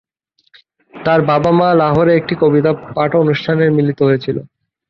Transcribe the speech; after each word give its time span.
তার 0.93 1.19
বাবা-মা 1.29 1.67
লাহোরের 1.81 2.17
একটি 2.17 2.33
কবিতা 2.41 2.71
পাঠ 2.89 3.11
অনুষ্ঠানে 3.15 3.63
মিলিত 3.77 3.99
হয়েছিল। 4.03 4.37